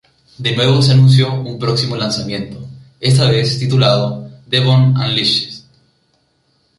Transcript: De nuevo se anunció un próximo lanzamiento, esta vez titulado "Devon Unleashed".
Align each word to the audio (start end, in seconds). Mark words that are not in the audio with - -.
De 0.39 0.55
nuevo 0.55 0.81
se 0.81 0.93
anunció 0.93 1.31
un 1.31 1.59
próximo 1.59 1.95
lanzamiento, 1.95 2.57
esta 2.99 3.29
vez 3.29 3.59
titulado 3.59 4.31
"Devon 4.47 4.97
Unleashed". 4.97 5.59